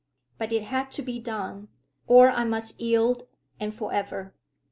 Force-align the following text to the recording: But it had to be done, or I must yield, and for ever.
But 0.39 0.51
it 0.51 0.63
had 0.63 0.89
to 0.93 1.03
be 1.03 1.19
done, 1.19 1.67
or 2.07 2.31
I 2.31 2.43
must 2.43 2.81
yield, 2.81 3.27
and 3.59 3.71
for 3.71 3.93
ever. 3.93 4.33